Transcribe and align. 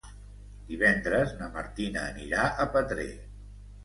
Divendres 0.69 1.35
na 1.41 1.49
Martina 1.57 2.05
anirà 2.13 2.47
a 2.65 2.65
Petrer. 2.77 3.05